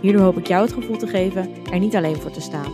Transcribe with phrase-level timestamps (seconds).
[0.00, 2.72] Hierdoor hoop ik jou het gevoel te geven er niet alleen voor te staan.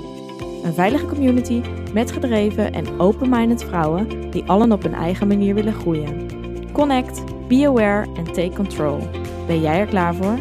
[0.64, 5.73] Een veilige community met gedreven en open-minded vrouwen die allen op hun eigen manier willen
[5.73, 6.28] groeien.
[6.73, 8.98] Connect, be aware en take control.
[9.47, 10.38] Ben jij er klaar voor?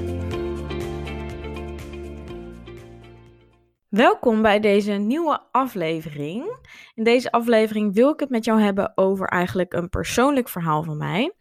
[3.88, 6.58] Welkom bij deze nieuwe aflevering.
[6.94, 10.98] In deze aflevering wil ik het met jou hebben over eigenlijk een persoonlijk verhaal van
[10.98, 11.34] mij.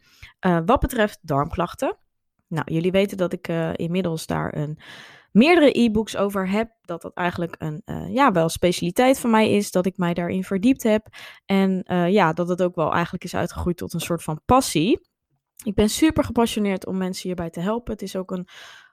[0.45, 1.97] Uh, wat betreft darmklachten.
[2.47, 4.79] Nou, jullie weten dat ik uh, inmiddels daar een
[5.35, 6.71] meerdere e-books over heb.
[6.81, 9.71] Dat dat eigenlijk een uh, ja, wel specialiteit van mij is.
[9.71, 11.07] Dat ik mij daarin verdiept heb.
[11.45, 14.99] En uh, ja, dat het ook wel eigenlijk is uitgegroeid tot een soort van passie.
[15.63, 17.93] Ik ben super gepassioneerd om mensen hierbij te helpen.
[17.93, 18.47] Het is ook een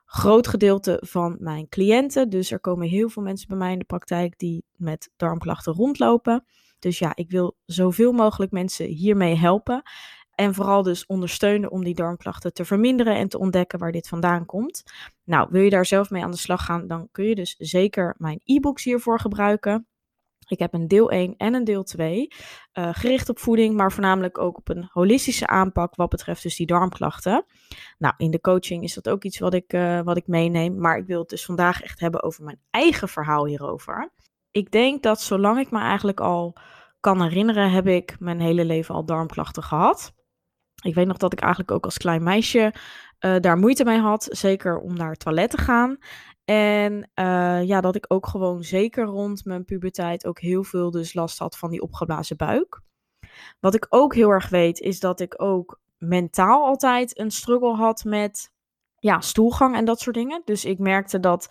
[0.05, 2.29] groot gedeelte van mijn cliënten.
[2.29, 6.45] Dus er komen heel veel mensen bij mij in de praktijk die met darmklachten rondlopen.
[6.79, 9.83] Dus ja, ik wil zoveel mogelijk mensen hiermee helpen.
[10.35, 14.47] En vooral dus ondersteunen om die darmklachten te verminderen en te ontdekken waar dit vandaan
[14.47, 14.83] komt.
[15.25, 18.15] Nou, wil je daar zelf mee aan de slag gaan, dan kun je dus zeker
[18.19, 19.87] mijn e-books hiervoor gebruiken.
[20.47, 22.29] Ik heb een deel 1 en een deel 2,
[22.79, 26.67] uh, gericht op voeding, maar voornamelijk ook op een holistische aanpak wat betreft dus die
[26.67, 27.45] darmklachten.
[27.99, 30.97] Nou, in de coaching is dat ook iets wat ik, uh, wat ik meeneem, maar
[30.97, 34.13] ik wil het dus vandaag echt hebben over mijn eigen verhaal hierover.
[34.51, 36.57] Ik denk dat zolang ik me eigenlijk al
[37.01, 40.13] kan herinneren, heb ik mijn hele leven al darmklachten gehad.
[40.83, 42.75] Ik weet nog dat ik eigenlijk ook als klein meisje
[43.21, 44.29] uh, daar moeite mee had.
[44.31, 45.99] Zeker om naar het toilet te gaan.
[46.45, 51.15] En uh, ja, dat ik ook gewoon zeker rond mijn puberteit ook heel veel dus
[51.15, 52.81] last had van die opgeblazen buik.
[53.61, 58.05] Wat ik ook heel erg weet is dat ik ook mentaal altijd een struggle had
[58.05, 58.53] met
[58.99, 60.43] ja, stoelgang en dat soort dingen.
[60.45, 61.49] Dus ik merkte dat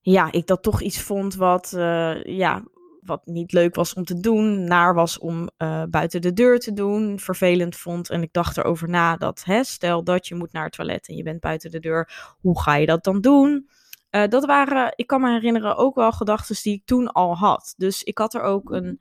[0.00, 2.62] ja, ik dat toch iets vond wat, uh, ja,
[3.08, 6.72] wat niet leuk was om te doen, naar was om uh, buiten de deur te
[6.72, 8.10] doen, vervelend vond.
[8.10, 11.16] En ik dacht erover na dat, hè, stel dat je moet naar het toilet en
[11.16, 13.68] je bent buiten de deur, hoe ga je dat dan doen?
[14.10, 17.74] Uh, dat waren, ik kan me herinneren, ook wel gedachten die ik toen al had.
[17.76, 19.00] Dus ik had er ook een,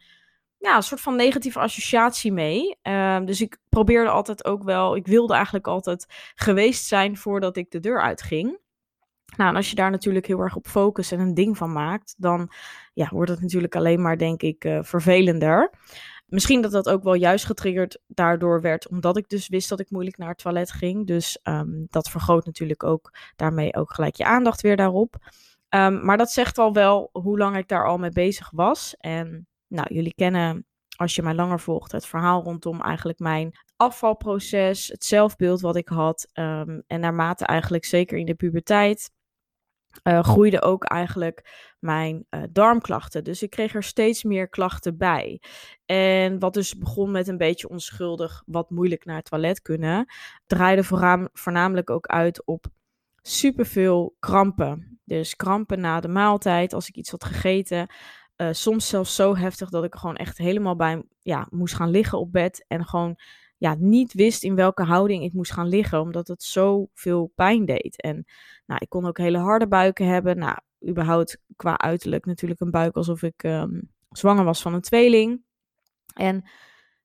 [0.58, 2.78] ja, een soort van negatieve associatie mee.
[2.84, 7.72] Uh, dus ik probeerde altijd ook wel, ik wilde eigenlijk altijd geweest zijn voordat ik
[7.72, 8.60] de deur uitging.
[9.38, 12.16] Nou, en als je daar natuurlijk heel erg op focust en een ding van maakt,
[12.18, 12.52] dan
[12.94, 15.72] ja, wordt het natuurlijk alleen maar, denk ik, uh, vervelender.
[16.28, 19.92] Misschien dat dat ook wel juist getriggerd daardoor werd, omdat ik dus wist dat ik
[19.92, 21.08] moeilijk naar het toilet ging.
[21.08, 25.16] Dus um, dat vergroot natuurlijk ook daarmee ook gelijk je aandacht weer daarop.
[25.70, 28.96] Um, maar dat zegt al wel hoe lang ik daar al mee bezig was.
[29.00, 30.66] En nou, jullie kennen,
[30.96, 35.88] als je mij langer volgt, het verhaal rondom eigenlijk mijn afvalproces, het zelfbeeld wat ik
[35.88, 36.28] had.
[36.34, 39.12] Um, en naarmate eigenlijk zeker in de puberteit
[40.04, 43.24] uh, groeide ook eigenlijk mijn uh, darmklachten.
[43.24, 45.42] Dus ik kreeg er steeds meer klachten bij.
[45.86, 50.06] En wat dus begon met een beetje onschuldig, wat moeilijk naar het toilet kunnen,
[50.48, 50.84] draaide
[51.34, 52.66] voornamelijk ook uit op
[53.22, 55.00] superveel krampen.
[55.04, 57.88] Dus krampen na de maaltijd, als ik iets had gegeten.
[58.38, 62.20] Uh, soms zelfs zo heftig dat ik gewoon echt helemaal bij ja, moest gaan liggen
[62.20, 63.20] op bed en gewoon
[63.58, 68.02] ja, niet wist in welke houding ik moest gaan liggen, omdat het zoveel pijn deed.
[68.02, 68.26] En
[68.66, 70.38] nou, ik kon ook hele harde buiken hebben.
[70.38, 70.58] Nou,
[70.88, 75.42] überhaupt qua uiterlijk natuurlijk een buik alsof ik um, zwanger was van een tweeling.
[76.14, 76.50] En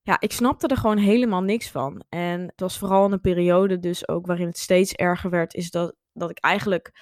[0.02, 2.04] ja, ik snapte er gewoon helemaal niks van.
[2.08, 5.94] En het was vooral een periode dus ook waarin het steeds erger werd, is dat,
[6.12, 6.92] dat ik eigenlijk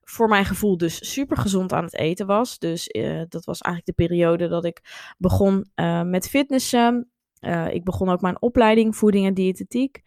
[0.00, 2.58] voor mijn gevoel dus super gezond aan het eten was.
[2.58, 4.80] Dus uh, dat was eigenlijk de periode dat ik
[5.18, 7.10] begon uh, met fitnessen.
[7.40, 10.02] Uh, ik begon ook mijn opleiding voeding en diëtetiek.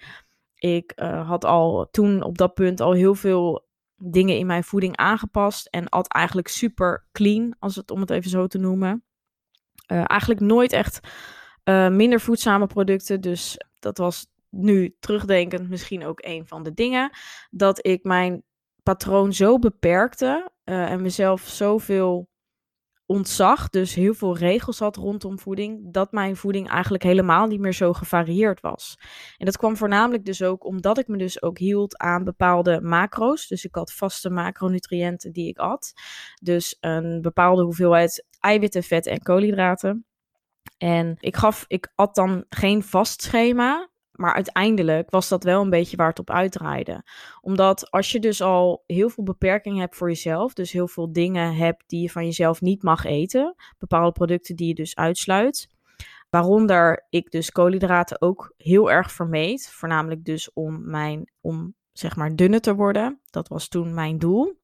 [0.55, 4.97] Ik uh, had al toen op dat punt al heel veel dingen in mijn voeding
[4.97, 9.03] aangepast en at eigenlijk super clean, als het om het even zo te noemen.
[9.91, 10.99] Uh, eigenlijk nooit echt
[11.89, 13.21] minder voedzame producten.
[13.21, 17.11] Dus dat was nu terugdenkend misschien ook een van de dingen.
[17.49, 18.43] Dat ik mijn
[18.83, 22.29] patroon zo beperkte en mezelf zoveel
[23.05, 27.73] ontzag, dus heel veel regels had rondom voeding, dat mijn voeding eigenlijk helemaal niet meer
[27.73, 28.97] zo gevarieerd was.
[29.37, 33.47] En dat kwam voornamelijk dus ook omdat ik me dus ook hield aan bepaalde macro's.
[33.47, 35.93] Dus ik had vaste macronutriënten die ik at.
[36.41, 40.05] Dus een bepaalde hoeveelheid eiwitten, vet en koolhydraten.
[40.77, 43.91] En ik gaf, ik at dan geen vast schema.
[44.13, 47.03] Maar uiteindelijk was dat wel een beetje waar het op uitdraaide.
[47.41, 51.55] Omdat als je dus al heel veel beperkingen hebt voor jezelf, dus heel veel dingen
[51.55, 55.67] hebt die je van jezelf niet mag eten, bepaalde producten die je dus uitsluit,
[56.29, 62.35] waaronder ik dus koolhydraten ook heel erg vermeed, voornamelijk dus om mijn om zeg maar
[62.35, 63.19] dunner te worden.
[63.29, 64.61] Dat was toen mijn doel.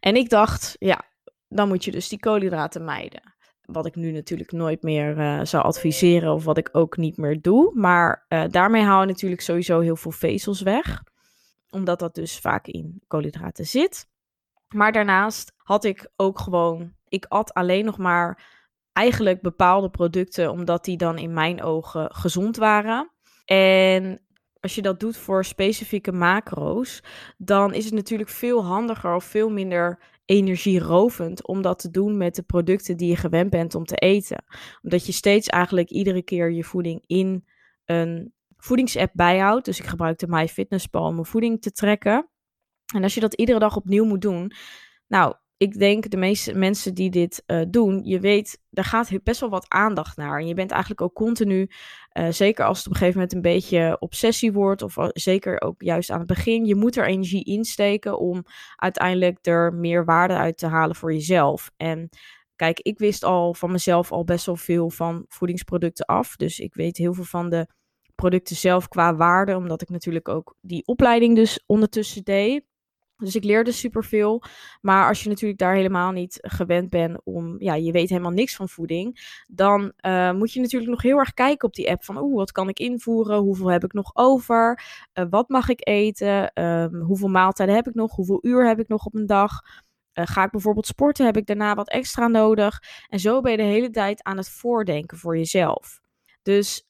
[0.00, 1.04] En ik dacht, ja,
[1.48, 3.34] dan moet je dus die koolhydraten mijden.
[3.62, 7.40] Wat ik nu natuurlijk nooit meer uh, zou adviseren of wat ik ook niet meer
[7.40, 7.70] doe.
[7.74, 11.02] Maar uh, daarmee haal je natuurlijk sowieso heel veel vezels weg.
[11.70, 14.10] Omdat dat dus vaak in koolhydraten zit.
[14.68, 18.50] Maar daarnaast had ik ook gewoon, ik at alleen nog maar
[18.92, 23.10] eigenlijk bepaalde producten omdat die dan in mijn ogen gezond waren.
[23.44, 24.20] En
[24.62, 27.02] als je dat doet voor specifieke macro's,
[27.36, 32.34] dan is het natuurlijk veel handiger of veel minder energierovend om dat te doen met
[32.34, 34.44] de producten die je gewend bent om te eten.
[34.82, 37.44] Omdat je steeds eigenlijk iedere keer je voeding in
[37.84, 39.64] een voedingsapp bijhoudt.
[39.64, 42.28] Dus ik gebruik de MyFitnessPal om mijn voeding te trekken.
[42.94, 44.52] En als je dat iedere dag opnieuw moet doen,
[45.06, 49.40] nou, ik denk de meeste mensen die dit uh, doen, je weet, daar gaat best
[49.40, 50.38] wel wat aandacht naar.
[50.38, 51.70] En je bent eigenlijk ook continu,
[52.12, 55.82] uh, zeker als het op een gegeven moment een beetje obsessie wordt, of zeker ook
[55.82, 58.44] juist aan het begin, je moet er energie insteken om
[58.76, 61.70] uiteindelijk er meer waarde uit te halen voor jezelf.
[61.76, 62.08] En
[62.56, 66.36] kijk, ik wist al van mezelf al best wel veel van voedingsproducten af.
[66.36, 67.66] Dus ik weet heel veel van de
[68.14, 72.70] producten zelf qua waarde, omdat ik natuurlijk ook die opleiding dus ondertussen deed.
[73.22, 74.42] Dus ik leerde superveel.
[74.80, 78.56] Maar als je natuurlijk daar helemaal niet gewend bent om, ja, je weet helemaal niks
[78.56, 82.18] van voeding, dan uh, moet je natuurlijk nog heel erg kijken op die app van,
[82.18, 83.38] oeh, wat kan ik invoeren?
[83.38, 84.82] Hoeveel heb ik nog over?
[85.14, 86.62] Uh, wat mag ik eten?
[86.64, 88.14] Um, hoeveel maaltijden heb ik nog?
[88.14, 89.50] Hoeveel uur heb ik nog op een dag?
[90.14, 91.26] Uh, ga ik bijvoorbeeld sporten?
[91.26, 92.82] Heb ik daarna wat extra nodig?
[93.08, 96.00] En zo ben je de hele tijd aan het voordenken voor jezelf.
[96.42, 96.86] Dus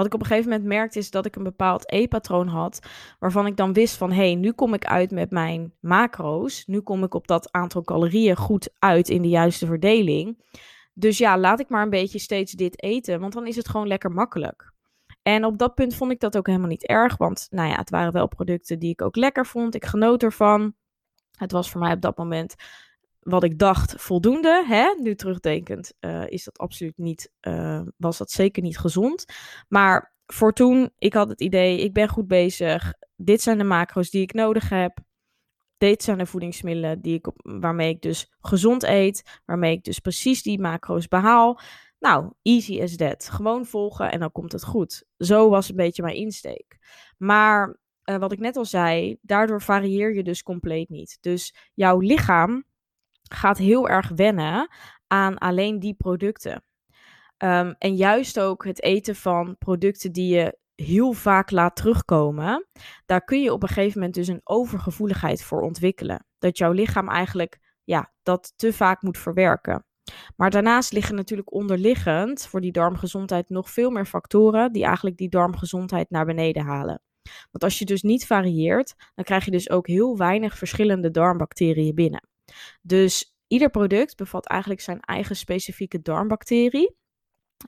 [0.00, 2.80] wat ik op een gegeven moment merkte is dat ik een bepaald eetpatroon had,
[3.18, 6.80] waarvan ik dan wist van hé, hey, nu kom ik uit met mijn macro's, nu
[6.80, 10.44] kom ik op dat aantal calorieën goed uit in de juiste verdeling.
[10.94, 13.86] Dus ja, laat ik maar een beetje steeds dit eten, want dan is het gewoon
[13.86, 14.72] lekker makkelijk.
[15.22, 17.90] En op dat punt vond ik dat ook helemaal niet erg, want nou ja, het
[17.90, 19.74] waren wel producten die ik ook lekker vond.
[19.74, 20.74] Ik genoot ervan.
[21.36, 22.54] Het was voor mij op dat moment
[23.20, 24.64] wat ik dacht voldoende.
[24.66, 24.94] Hè?
[25.02, 29.24] Nu terugdenkend uh, is dat absoluut niet, uh, was dat zeker niet gezond.
[29.68, 32.94] Maar voor toen, ik had het idee, ik ben goed bezig.
[33.16, 34.98] Dit zijn de macro's die ik nodig heb.
[35.78, 39.40] Dit zijn de voedingsmiddelen die ik waarmee ik dus gezond eet.
[39.44, 41.60] Waarmee ik dus precies die macro's behaal.
[41.98, 43.28] Nou, easy as that.
[43.28, 45.04] Gewoon volgen en dan komt het goed.
[45.16, 46.78] Zo was een beetje mijn insteek.
[47.18, 51.18] Maar uh, wat ik net al zei, daardoor varieer je dus compleet niet.
[51.20, 52.64] Dus jouw lichaam
[53.34, 54.68] gaat heel erg wennen
[55.06, 56.64] aan alleen die producten.
[57.38, 62.66] Um, en juist ook het eten van producten die je heel vaak laat terugkomen,
[63.06, 66.26] daar kun je op een gegeven moment dus een overgevoeligheid voor ontwikkelen.
[66.38, 69.84] Dat jouw lichaam eigenlijk ja, dat te vaak moet verwerken.
[70.36, 75.28] Maar daarnaast liggen natuurlijk onderliggend voor die darmgezondheid nog veel meer factoren die eigenlijk die
[75.28, 77.02] darmgezondheid naar beneden halen.
[77.50, 81.94] Want als je dus niet varieert, dan krijg je dus ook heel weinig verschillende darmbacteriën
[81.94, 82.28] binnen.
[82.82, 86.98] Dus ieder product bevat eigenlijk zijn eigen specifieke darmbacterie.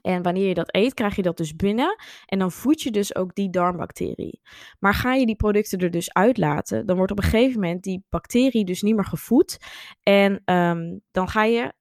[0.01, 1.95] En wanneer je dat eet, krijg je dat dus binnen.
[2.25, 4.41] En dan voed je dus ook die darmbacterie.
[4.79, 8.05] Maar ga je die producten er dus uitlaten, dan wordt op een gegeven moment die
[8.09, 9.57] bacterie dus niet meer gevoed.
[10.03, 11.73] En um, dan ga je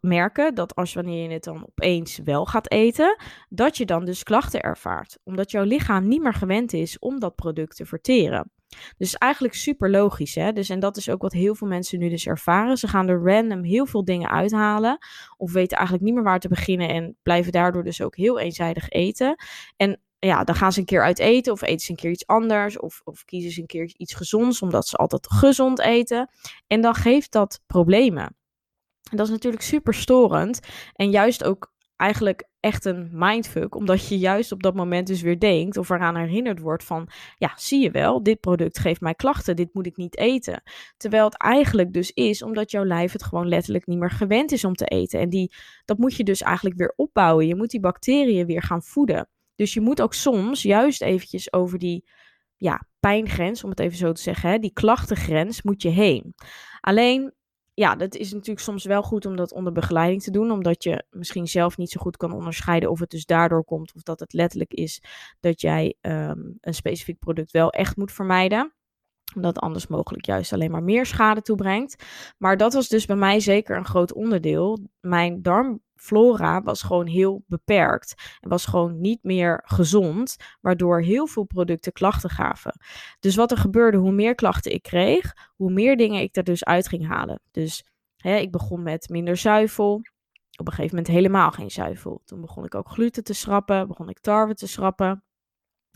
[0.00, 3.16] merken dat als wanneer je het dan opeens wel gaat eten,
[3.48, 5.18] dat je dan dus klachten ervaart.
[5.24, 8.50] Omdat jouw lichaam niet meer gewend is om dat product te verteren.
[8.96, 10.52] Dus eigenlijk super logisch, hè?
[10.52, 12.76] Dus, en dat is ook wat heel veel mensen nu dus ervaren.
[12.76, 14.98] Ze gaan er random heel veel dingen uithalen,
[15.36, 18.88] of weten eigenlijk niet meer waar te beginnen en blijven daardoor dus ook heel eenzijdig
[18.88, 19.34] eten.
[19.76, 22.26] En ja, dan gaan ze een keer uit eten, of eten ze een keer iets
[22.26, 26.30] anders, of, of kiezen ze een keer iets gezonds, omdat ze altijd gezond eten.
[26.66, 28.36] En dan geeft dat problemen.
[29.10, 30.60] En dat is natuurlijk super storend.
[30.92, 35.38] En juist ook eigenlijk echt een mindfuck, omdat je juist op dat moment dus weer
[35.38, 39.56] denkt of eraan herinnerd wordt van, ja, zie je wel, dit product geeft mij klachten,
[39.56, 40.62] dit moet ik niet eten.
[40.96, 44.64] Terwijl het eigenlijk dus is omdat jouw lijf het gewoon letterlijk niet meer gewend is
[44.64, 45.20] om te eten.
[45.20, 45.52] En die,
[45.84, 47.46] dat moet je dus eigenlijk weer opbouwen.
[47.46, 49.28] Je moet die bacteriën weer gaan voeden.
[49.54, 52.04] Dus je moet ook soms juist eventjes over die
[52.56, 56.34] ja, pijngrens, om het even zo te zeggen, hè, die klachtengrens moet je heen.
[56.80, 57.32] Alleen
[57.74, 61.04] ja, dat is natuurlijk soms wel goed om dat onder begeleiding te doen, omdat je
[61.10, 64.32] misschien zelf niet zo goed kan onderscheiden of het dus daardoor komt of dat het
[64.32, 65.02] letterlijk is
[65.40, 68.74] dat jij um, een specifiek product wel echt moet vermijden
[69.34, 72.04] omdat anders mogelijk juist alleen maar meer schade toebrengt.
[72.38, 74.78] Maar dat was dus bij mij zeker een groot onderdeel.
[75.00, 81.26] Mijn darm flora was gewoon heel beperkt en was gewoon niet meer gezond, waardoor heel
[81.26, 82.80] veel producten klachten gaven.
[83.20, 86.64] Dus wat er gebeurde, hoe meer klachten ik kreeg, hoe meer dingen ik er dus
[86.64, 87.40] uit ging halen.
[87.50, 87.84] Dus
[88.16, 89.94] hè, ik begon met minder zuivel.
[90.56, 92.22] Op een gegeven moment helemaal geen zuivel.
[92.24, 95.24] Toen begon ik ook gluten te schrappen, begon ik tarwe te schrappen.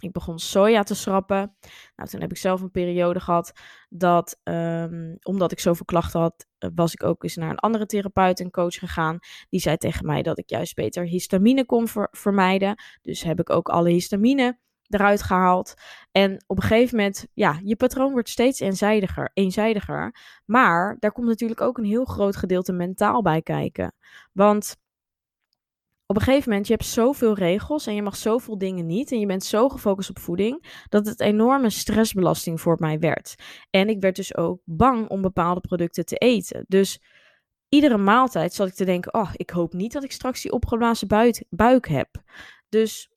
[0.04, 1.56] Ik begon soja te schrappen.
[1.96, 3.52] Nou, toen heb ik zelf een periode gehad
[3.88, 7.86] dat, um, omdat ik zoveel klachten had, eh, was ik ook eens naar een andere
[7.86, 9.18] therapeut en coach gegaan.
[9.48, 12.74] Die zei tegen mij dat ik juist beter histamine kon vermijden.
[13.02, 14.58] Dus heb ik ook alle histamine
[14.88, 15.74] eruit gehaald.
[16.12, 20.14] En op een gegeven moment, ja, je patroon wordt steeds eenzijdiger, eenzijdiger.
[20.44, 23.94] Maar daar komt natuurlijk ook een heel groot gedeelte mentaal bij kijken.
[24.32, 24.76] Want
[26.06, 29.12] op een gegeven moment, je hebt zoveel regels en je mag zoveel dingen niet.
[29.12, 33.34] En je bent zo gefocust op voeding, dat het enorme stressbelasting voor mij werd.
[33.70, 36.64] En ik werd dus ook bang om bepaalde producten te eten.
[36.68, 37.02] Dus
[37.68, 41.08] iedere maaltijd zat ik te denken, oh, ik hoop niet dat ik straks die opgeblazen
[41.08, 42.08] buik, buik heb.
[42.68, 43.08] Dus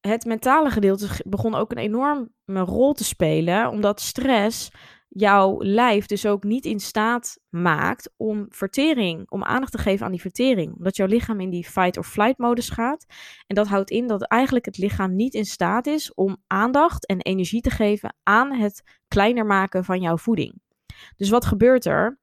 [0.00, 4.70] het mentale gedeelte begon ook een enorme rol te spelen, omdat stress
[5.14, 10.12] jouw lijf dus ook niet in staat maakt om vertering, om aandacht te geven aan
[10.12, 10.76] die vertering.
[10.76, 13.06] Omdat jouw lichaam in die fight or flight modus gaat.
[13.46, 17.20] En dat houdt in dat eigenlijk het lichaam niet in staat is om aandacht en
[17.20, 20.60] energie te geven aan het kleiner maken van jouw voeding.
[21.16, 22.20] Dus wat gebeurt er?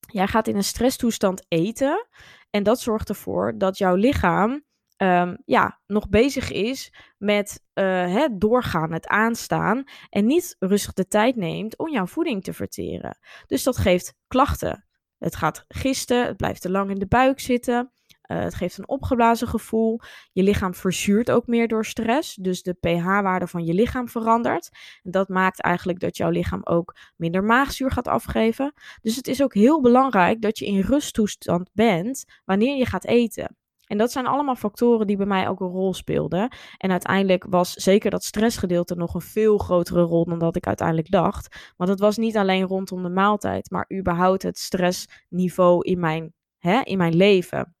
[0.00, 2.06] Jij gaat in een stresstoestand eten
[2.50, 4.64] en dat zorgt ervoor dat jouw lichaam
[5.04, 11.36] um, ja, nog bezig is met het doorgaan, het aanstaan en niet rustig de tijd
[11.36, 13.18] neemt om jouw voeding te verteren.
[13.46, 14.86] Dus dat geeft klachten.
[15.18, 17.92] Het gaat gisten, het blijft te lang in de buik zitten.
[18.30, 20.00] Uh, het geeft een opgeblazen gevoel.
[20.32, 22.34] Je lichaam verzuurt ook meer door stress.
[22.34, 24.68] Dus de pH-waarde van je lichaam verandert.
[25.02, 28.72] En dat maakt eigenlijk dat jouw lichaam ook minder maagzuur gaat afgeven.
[29.00, 33.56] Dus het is ook heel belangrijk dat je in rusttoestand bent wanneer je gaat eten.
[33.94, 36.48] En dat zijn allemaal factoren die bij mij ook een rol speelden.
[36.76, 41.10] En uiteindelijk was zeker dat stressgedeelte nog een veel grotere rol dan dat ik uiteindelijk
[41.10, 41.72] dacht.
[41.76, 46.80] Want het was niet alleen rondom de maaltijd, maar überhaupt het stressniveau in mijn, hè,
[46.80, 47.74] in mijn leven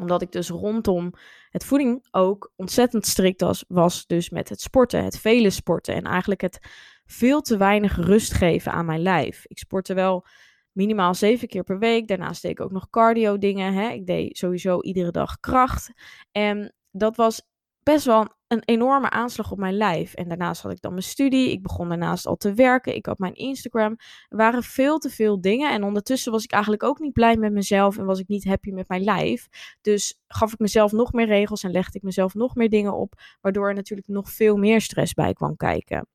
[0.00, 1.12] omdat ik dus rondom
[1.50, 6.02] het voeding ook ontzettend strikt was, was dus met het sporten, het vele sporten en
[6.02, 6.58] eigenlijk het
[7.06, 9.44] veel te weinig rust geven aan mijn lijf.
[9.46, 10.26] Ik sportte wel
[10.74, 12.08] minimaal zeven keer per week.
[12.08, 13.74] Daarnaast deed ik ook nog cardio dingen.
[13.74, 13.88] Hè.
[13.88, 15.92] Ik deed sowieso iedere dag kracht.
[16.32, 17.42] En dat was
[17.82, 20.14] best wel een enorme aanslag op mijn lijf.
[20.14, 21.50] En daarnaast had ik dan mijn studie.
[21.50, 22.94] Ik begon daarnaast al te werken.
[22.94, 23.96] Ik had mijn Instagram.
[24.28, 25.72] Er waren veel te veel dingen.
[25.72, 27.98] En ondertussen was ik eigenlijk ook niet blij met mezelf.
[27.98, 29.48] En was ik niet happy met mijn lijf.
[29.80, 33.14] Dus gaf ik mezelf nog meer regels en legde ik mezelf nog meer dingen op.
[33.40, 36.08] Waardoor er natuurlijk nog veel meer stress bij kwam kijken.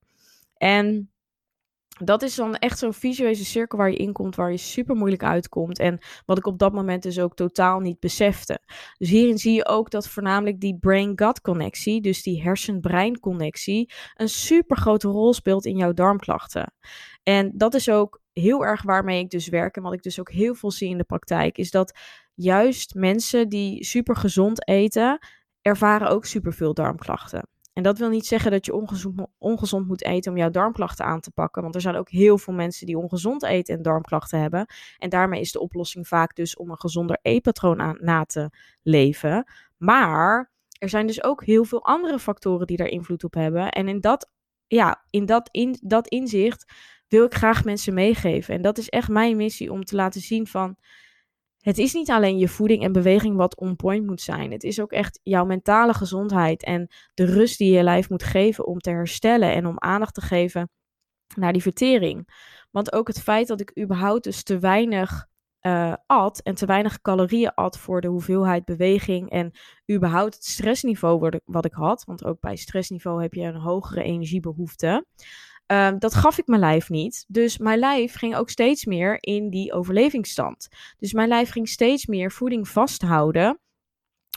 [0.54, 1.10] En
[2.04, 5.22] dat is dan echt zo'n visuele cirkel waar je in komt, waar je super moeilijk
[5.22, 5.78] uitkomt.
[5.78, 8.60] En wat ik op dat moment dus ook totaal niet besefte.
[8.98, 14.28] Dus hierin zie je ook dat voornamelijk die brain-gut connectie, dus die hersen-brein connectie, een
[14.28, 16.74] super grote rol speelt in jouw darmklachten.
[17.22, 20.30] En dat is ook heel erg waarmee ik dus werk en wat ik dus ook
[20.30, 21.98] heel veel zie in de praktijk, is dat
[22.34, 25.18] juist mensen die super gezond eten,
[25.62, 27.48] ervaren ook super veel darmklachten.
[27.80, 31.20] En dat wil niet zeggen dat je ongezond, ongezond moet eten om jouw darmklachten aan
[31.20, 31.62] te pakken.
[31.62, 34.66] Want er zijn ook heel veel mensen die ongezond eten en darmklachten hebben.
[34.98, 38.50] En daarmee is de oplossing vaak dus om een gezonder eetpatroon aan, na te
[38.82, 39.44] leven.
[39.76, 43.70] Maar er zijn dus ook heel veel andere factoren die daar invloed op hebben.
[43.70, 44.30] En in dat,
[44.66, 46.72] ja, in dat, in, dat inzicht
[47.08, 48.54] wil ik graag mensen meegeven.
[48.54, 50.76] En dat is echt mijn missie om te laten zien van
[51.60, 54.52] het is niet alleen je voeding en beweging wat on point moet zijn.
[54.52, 58.66] Het is ook echt jouw mentale gezondheid en de rust die je lijf moet geven
[58.66, 60.70] om te herstellen en om aandacht te geven
[61.36, 62.28] naar die vertering.
[62.70, 65.28] Want ook het feit dat ik überhaupt dus te weinig
[65.60, 69.52] uh, at en te weinig calorieën at voor de hoeveelheid beweging en
[69.92, 72.04] überhaupt het stressniveau wat ik had.
[72.04, 75.06] Want ook bij stressniveau heb je een hogere energiebehoefte.
[75.72, 77.24] Um, dat gaf ik mijn lijf niet.
[77.28, 80.68] Dus mijn lijf ging ook steeds meer in die overlevingsstand.
[80.98, 83.60] Dus mijn lijf ging steeds meer voeding vasthouden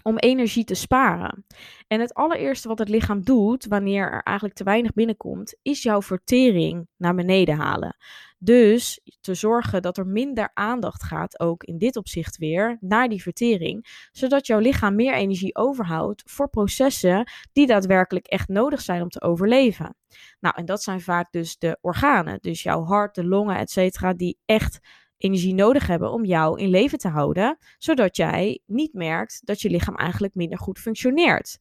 [0.03, 1.45] om energie te sparen.
[1.87, 6.01] En het allereerste wat het lichaam doet wanneer er eigenlijk te weinig binnenkomt, is jouw
[6.01, 7.95] vertering naar beneden halen.
[8.43, 13.21] Dus te zorgen dat er minder aandacht gaat, ook in dit opzicht weer, naar die
[13.21, 19.09] vertering, zodat jouw lichaam meer energie overhoudt voor processen die daadwerkelijk echt nodig zijn om
[19.09, 19.95] te overleven.
[20.39, 24.13] Nou, en dat zijn vaak dus de organen, dus jouw hart, de longen, et cetera,
[24.13, 24.79] die echt
[25.17, 29.69] energie nodig hebben om jou in leven te houden, zodat jij niet merkt dat je
[29.69, 31.59] lichaam eigenlijk minder goed functioneert.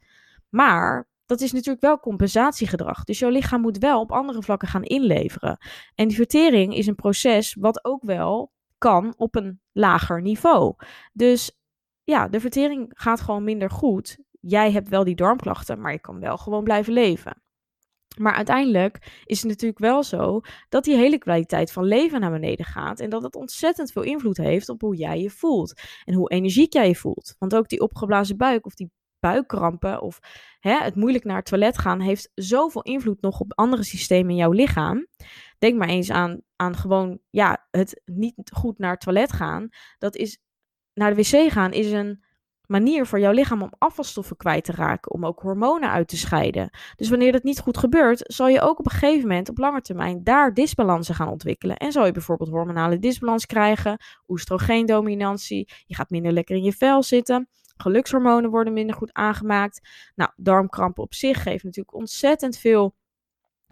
[0.49, 3.05] Maar dat is natuurlijk wel compensatiegedrag.
[3.05, 5.59] Dus jouw lichaam moet wel op andere vlakken gaan inleveren.
[5.95, 10.75] En die vertering is een proces wat ook wel kan op een lager niveau.
[11.13, 11.59] Dus
[12.05, 14.19] ja, de vertering gaat gewoon minder goed.
[14.41, 17.43] Jij hebt wel die darmklachten, maar je kan wel gewoon blijven leven.
[18.19, 22.65] Maar uiteindelijk is het natuurlijk wel zo dat die hele kwaliteit van leven naar beneden
[22.65, 23.01] gaat.
[23.01, 25.81] En dat het ontzettend veel invloed heeft op hoe jij je voelt.
[26.05, 27.35] En hoe energiek jij je voelt.
[27.39, 28.91] Want ook die opgeblazen buik of die
[29.23, 30.19] buikkrampen of
[30.61, 34.37] hè, het moeilijk naar het toilet gaan heeft zoveel invloed nog op andere systemen in
[34.37, 35.07] jouw lichaam.
[35.59, 39.69] Denk maar eens aan, aan gewoon ja, het niet goed naar het toilet gaan.
[39.99, 40.39] Dat is
[40.95, 42.25] naar de wc gaan is een
[42.67, 46.71] manier voor jouw lichaam om afvalstoffen kwijt te raken, om ook hormonen uit te scheiden.
[46.97, 49.81] Dus wanneer dat niet goed gebeurt, zal je ook op een gegeven moment op lange
[49.81, 51.77] termijn daar disbalansen gaan ontwikkelen.
[51.77, 57.03] En zal je bijvoorbeeld hormonale disbalans krijgen, oestrogeendominantie, je gaat minder lekker in je vel
[57.03, 57.49] zitten.
[57.77, 59.89] Gelukshormonen worden minder goed aangemaakt.
[60.15, 62.95] Nou, darmkrampen op zich geeft natuurlijk ontzettend veel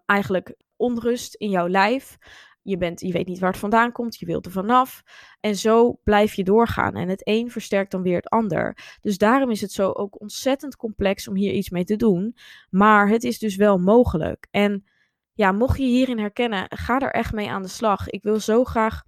[0.06, 2.18] eigenlijk onrust in jouw lijf.
[2.62, 5.02] Je, bent, je weet niet waar het vandaan komt, je wilt er vanaf.
[5.40, 6.96] En zo blijf je doorgaan.
[6.96, 8.96] En het een versterkt dan weer het ander.
[9.00, 12.36] Dus daarom is het zo ook ontzettend complex om hier iets mee te doen.
[12.70, 14.46] Maar het is dus wel mogelijk.
[14.50, 14.84] En
[15.32, 18.08] ja, mocht je hierin herkennen, ga er echt mee aan de slag.
[18.08, 19.02] Ik wil zo graag.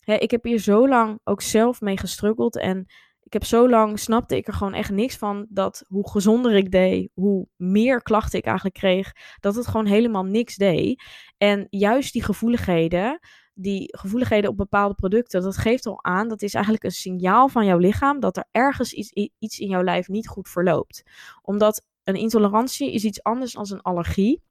[0.00, 2.58] Hè, ik heb hier zo lang ook zelf mee gestruggeld.
[2.58, 2.86] En
[3.24, 6.70] ik heb zo lang, snapte ik er gewoon echt niks van dat hoe gezonder ik
[6.70, 11.02] deed, hoe meer klachten ik eigenlijk kreeg, dat het gewoon helemaal niks deed.
[11.36, 13.18] En juist die gevoeligheden,
[13.54, 17.64] die gevoeligheden op bepaalde producten, dat geeft al aan, dat is eigenlijk een signaal van
[17.64, 21.02] jouw lichaam dat er ergens iets, iets in jouw lijf niet goed verloopt.
[21.42, 24.42] Omdat een intolerantie is iets anders dan een allergie.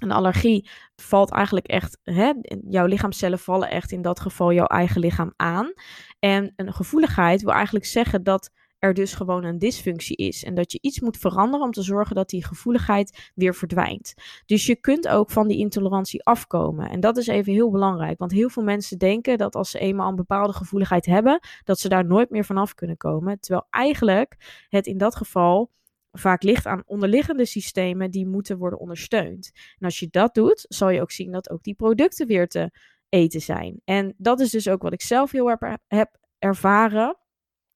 [0.00, 2.32] Een allergie valt eigenlijk echt, hè,
[2.68, 5.72] jouw lichaamcellen vallen echt in dat geval jouw eigen lichaam aan.
[6.18, 10.44] En een gevoeligheid wil eigenlijk zeggen dat er dus gewoon een dysfunctie is.
[10.44, 14.14] En dat je iets moet veranderen om te zorgen dat die gevoeligheid weer verdwijnt.
[14.46, 16.90] Dus je kunt ook van die intolerantie afkomen.
[16.90, 18.18] En dat is even heel belangrijk.
[18.18, 21.88] Want heel veel mensen denken dat als ze eenmaal een bepaalde gevoeligheid hebben, dat ze
[21.88, 23.40] daar nooit meer vanaf kunnen komen.
[23.40, 25.70] Terwijl eigenlijk het in dat geval
[26.12, 29.50] vaak ligt aan onderliggende systemen die moeten worden ondersteund.
[29.78, 32.70] En als je dat doet, zal je ook zien dat ook die producten weer te
[33.08, 33.80] eten zijn.
[33.84, 37.18] En dat is dus ook wat ik zelf heel erg heb ervaren.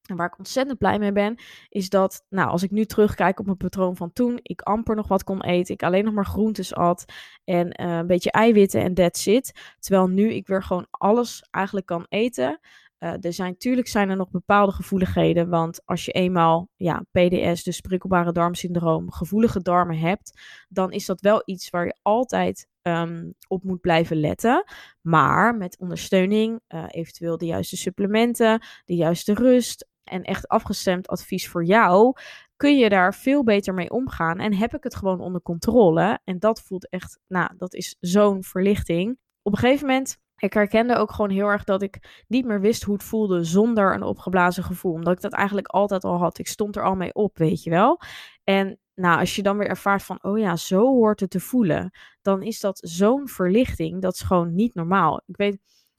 [0.05, 1.35] En waar ik ontzettend blij mee ben,
[1.69, 5.07] is dat, nou, als ik nu terugkijk op mijn patroon van toen, ik amper nog
[5.07, 7.05] wat kon eten, ik alleen nog maar groentes at
[7.43, 9.75] en uh, een beetje eiwitten en that's it.
[9.79, 12.59] Terwijl nu ik weer gewoon alles eigenlijk kan eten.
[13.05, 17.63] Uh, er zijn natuurlijk zijn er nog bepaalde gevoeligheden, want als je eenmaal ja, PDS,
[17.63, 23.33] dus prikkelbare darmsyndroom, gevoelige darmen hebt, dan is dat wel iets waar je altijd um,
[23.47, 24.63] op moet blijven letten.
[25.01, 31.49] Maar met ondersteuning, uh, eventueel de juiste supplementen, de juiste rust en echt afgestemd advies
[31.49, 32.13] voor jou,
[32.55, 34.39] kun je daar veel beter mee omgaan.
[34.39, 36.19] En heb ik het gewoon onder controle.
[36.23, 39.17] En dat voelt echt, nou, dat is zo'n verlichting.
[39.41, 42.83] Op een gegeven moment ik herkende ook gewoon heel erg dat ik niet meer wist
[42.83, 44.93] hoe het voelde zonder een opgeblazen gevoel.
[44.93, 46.37] Omdat ik dat eigenlijk altijd al had.
[46.37, 48.01] Ik stond er al mee op, weet je wel.
[48.43, 51.91] En nou, als je dan weer ervaart van, oh ja, zo hoort het te voelen.
[52.21, 54.01] Dan is dat zo'n verlichting.
[54.01, 55.21] Dat is gewoon niet normaal.
[55.25, 55.57] Ik weet,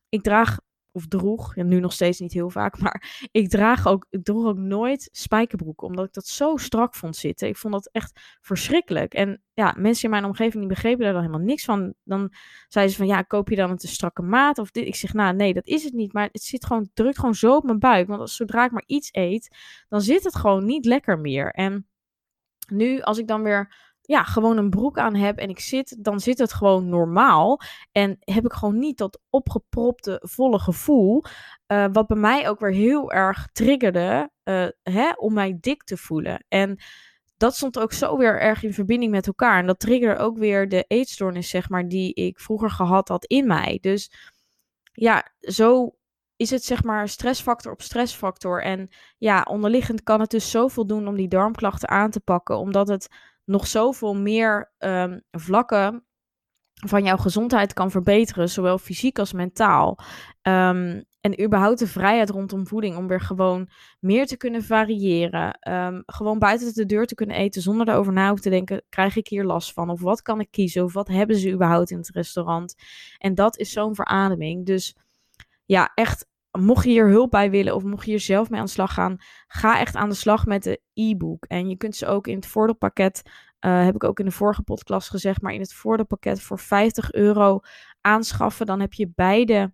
[0.08, 0.58] ik draag
[0.96, 4.46] of droeg, ja, nu nog steeds niet heel vaak, maar ik, draag ook, ik droeg
[4.46, 7.48] ook nooit spijkerbroeken, omdat ik dat zo strak vond zitten.
[7.48, 9.14] Ik vond dat echt verschrikkelijk.
[9.14, 11.94] En ja, mensen in mijn omgeving die begrepen daar dan helemaal niks van.
[12.04, 12.32] Dan
[12.68, 14.86] zeiden ze van, ja, koop je dan een te strakke maat of dit?
[14.86, 17.56] Ik zeg, nou nee, dat is het niet, maar het zit gewoon, drukt gewoon zo
[17.56, 18.06] op mijn buik.
[18.06, 19.56] Want als, zodra ik maar iets eet,
[19.88, 21.50] dan zit het gewoon niet lekker meer.
[21.50, 21.86] En
[22.70, 23.74] nu, als ik dan weer
[24.06, 27.60] ja, gewoon een broek aan heb en ik zit, dan zit het gewoon normaal.
[27.92, 31.24] En heb ik gewoon niet dat opgepropte, volle gevoel.
[31.72, 35.96] Uh, wat bij mij ook weer heel erg triggerde uh, hè, om mij dik te
[35.96, 36.44] voelen.
[36.48, 36.78] En
[37.36, 39.58] dat stond ook zo weer erg in verbinding met elkaar.
[39.58, 43.46] En dat triggerde ook weer de eetstoornis, zeg maar, die ik vroeger gehad had in
[43.46, 43.78] mij.
[43.80, 44.10] Dus
[44.92, 45.96] ja, zo
[46.36, 48.62] is het zeg maar stressfactor op stressfactor.
[48.62, 48.88] En
[49.18, 53.08] ja, onderliggend kan het dus zoveel doen om die darmklachten aan te pakken, omdat het
[53.46, 56.04] nog zoveel meer um, vlakken
[56.86, 59.98] van jouw gezondheid kan verbeteren, zowel fysiek als mentaal.
[60.42, 63.68] Um, en überhaupt de vrijheid rondom voeding om weer gewoon
[64.00, 65.58] meer te kunnen variëren.
[65.70, 69.28] Um, gewoon buiten de deur te kunnen eten zonder erover na te denken: krijg ik
[69.28, 69.90] hier last van?
[69.90, 70.84] Of wat kan ik kiezen?
[70.84, 72.74] Of wat hebben ze überhaupt in het restaurant?
[73.18, 74.66] En dat is zo'n verademing.
[74.66, 74.96] Dus
[75.64, 78.66] ja, echt mocht je hier hulp bij willen of mocht je hier zelf mee aan
[78.66, 79.16] de slag gaan,
[79.46, 81.44] ga echt aan de slag met de e-book.
[81.44, 83.22] En je kunt ze ook in het voordeelpakket,
[83.60, 87.12] uh, heb ik ook in de vorige podcast gezegd, maar in het voordeelpakket voor 50
[87.12, 87.60] euro
[88.00, 88.66] aanschaffen.
[88.66, 89.72] Dan heb je beide,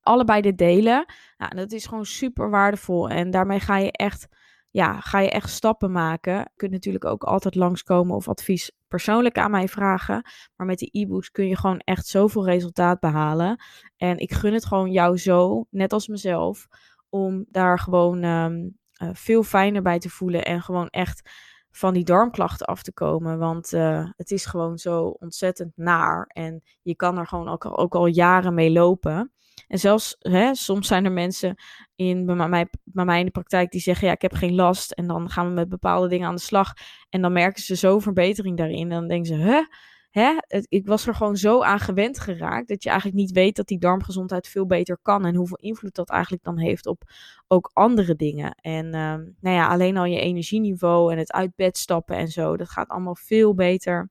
[0.00, 1.04] allebei de delen.
[1.36, 3.08] Nou, dat is gewoon super waardevol.
[3.08, 4.28] En daarmee ga je echt
[4.72, 6.34] ja, ga je echt stappen maken.
[6.34, 10.30] Je kunt natuurlijk ook altijd langskomen of advies persoonlijk aan mij vragen.
[10.56, 13.62] Maar met die e-books kun je gewoon echt zoveel resultaat behalen.
[13.96, 16.66] En ik gun het gewoon jou zo, net als mezelf,
[17.08, 21.30] om daar gewoon um, uh, veel fijner bij te voelen en gewoon echt
[21.70, 23.38] van die darmklachten af te komen.
[23.38, 26.26] Want uh, het is gewoon zo ontzettend naar.
[26.26, 29.32] En je kan er gewoon ook al jaren mee lopen.
[29.68, 31.54] En zelfs, hè, soms zijn er mensen
[31.94, 32.66] in, bij,
[33.04, 34.92] mij, in de praktijk die zeggen: Ja, ik heb geen last.
[34.92, 36.72] En dan gaan we met bepaalde dingen aan de slag.
[37.08, 38.82] En dan merken ze zo verbetering daarin.
[38.82, 39.64] En dan denken ze: Huh?
[40.12, 40.36] Hè?
[40.68, 43.78] ik was er gewoon zo aan gewend geraakt dat je eigenlijk niet weet dat die
[43.78, 47.02] darmgezondheid veel beter kan en hoeveel invloed dat eigenlijk dan heeft op
[47.48, 48.54] ook andere dingen.
[48.54, 52.56] En uh, nou ja, alleen al je energieniveau en het uit bed stappen en zo,
[52.56, 54.10] dat gaat allemaal veel beter.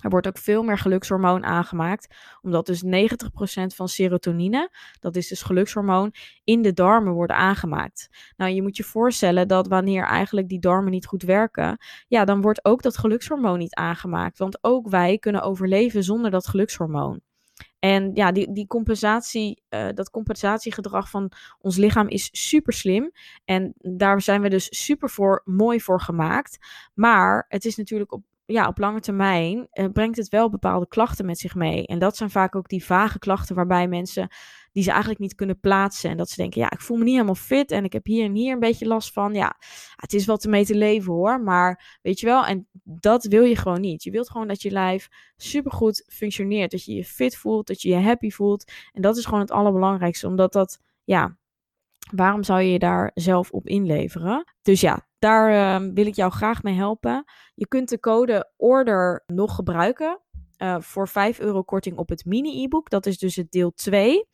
[0.00, 2.86] Er wordt ook veel meer gelukshormoon aangemaakt, omdat dus 90%
[3.74, 8.08] van serotonine, dat is dus gelukshormoon, in de darmen worden aangemaakt.
[8.36, 12.40] Nou, je moet je voorstellen dat wanneer eigenlijk die darmen niet goed werken, ja, dan
[12.40, 14.38] wordt ook dat gelukshormoon niet aangemaakt.
[14.38, 17.20] Want ook wij kunnen overleven zonder dat gelukshormoon.
[17.78, 23.10] En ja, die, die compensatie, uh, dat compensatiegedrag van ons lichaam is super slim.
[23.44, 26.58] En daar zijn we dus super voor, mooi voor gemaakt.
[26.94, 31.26] Maar het is natuurlijk op ja, op lange termijn uh, brengt het wel bepaalde klachten
[31.26, 31.86] met zich mee.
[31.86, 34.28] En dat zijn vaak ook die vage klachten waarbij mensen
[34.72, 36.10] die ze eigenlijk niet kunnen plaatsen.
[36.10, 38.24] En dat ze denken, ja, ik voel me niet helemaal fit en ik heb hier
[38.24, 39.34] en hier een beetje last van.
[39.34, 39.56] Ja,
[39.96, 43.44] het is wel te mee te leven hoor, maar weet je wel, en dat wil
[43.44, 44.02] je gewoon niet.
[44.02, 47.88] Je wilt gewoon dat je lijf supergoed functioneert, dat je je fit voelt, dat je
[47.88, 48.72] je happy voelt.
[48.92, 51.38] En dat is gewoon het allerbelangrijkste, omdat dat, ja,
[52.14, 54.44] waarom zou je je daar zelf op inleveren?
[54.62, 57.24] Dus ja, daar uh, wil ik jou graag mee helpen.
[57.54, 60.20] Je kunt de code ORDER nog gebruiken.
[60.62, 62.90] Uh, voor 5 euro korting op het mini-e-book.
[62.90, 64.24] Dat is dus het deel 2.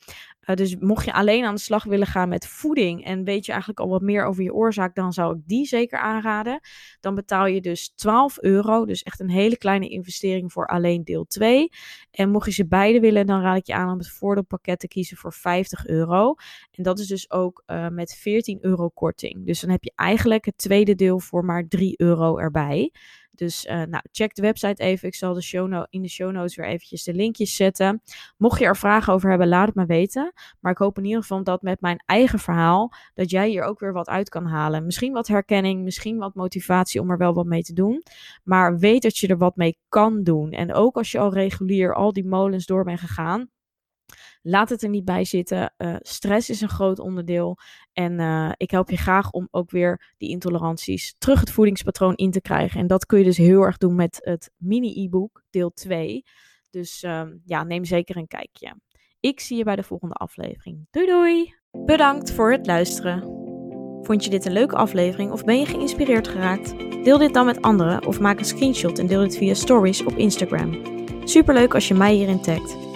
[0.46, 3.50] Uh, dus mocht je alleen aan de slag willen gaan met voeding en weet je
[3.50, 6.60] eigenlijk al wat meer over je oorzaak, dan zou ik die zeker aanraden.
[7.00, 11.24] Dan betaal je dus 12 euro, dus echt een hele kleine investering voor alleen deel
[11.24, 11.68] 2.
[12.10, 14.88] En mocht je ze beide willen, dan raad ik je aan om het voordeelpakket te
[14.88, 16.34] kiezen voor 50 euro.
[16.70, 19.46] En dat is dus ook uh, met 14 euro korting.
[19.46, 22.92] Dus dan heb je eigenlijk het tweede deel voor maar 3 euro erbij.
[23.38, 25.08] Dus uh, nou, check de website even.
[25.08, 28.02] Ik zal de show in de show notes weer eventjes de linkjes zetten.
[28.36, 30.32] Mocht je er vragen over hebben, laat het me weten.
[30.60, 33.80] Maar ik hoop in ieder geval dat met mijn eigen verhaal, dat jij hier ook
[33.80, 34.84] weer wat uit kan halen.
[34.84, 38.02] Misschien wat herkenning, misschien wat motivatie om er wel wat mee te doen.
[38.42, 40.50] Maar weet dat je er wat mee kan doen.
[40.50, 43.48] En ook als je al regulier al die molens door bent gegaan,
[44.48, 45.74] Laat het er niet bij zitten.
[45.78, 47.56] Uh, stress is een groot onderdeel.
[47.92, 52.30] En uh, ik help je graag om ook weer die intoleranties terug het voedingspatroon in
[52.30, 52.80] te krijgen.
[52.80, 56.24] En dat kun je dus heel erg doen met het mini-e-book deel 2.
[56.70, 58.74] Dus uh, ja, neem zeker een kijkje.
[59.20, 60.86] Ik zie je bij de volgende aflevering.
[60.90, 61.54] Doei doei!
[61.84, 63.20] Bedankt voor het luisteren.
[64.02, 66.78] Vond je dit een leuke aflevering of ben je geïnspireerd geraakt?
[67.04, 70.16] Deel dit dan met anderen of maak een screenshot en deel dit via stories op
[70.16, 70.82] Instagram.
[71.24, 72.95] Superleuk als je mij hierin tagt.